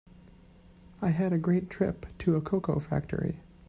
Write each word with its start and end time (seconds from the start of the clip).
I 0.99 1.09
had 1.11 1.31
a 1.31 1.37
great 1.37 1.69
trip 1.69 2.07
to 2.17 2.35
a 2.35 2.41
cocoa 2.41 2.79
factory. 2.79 3.39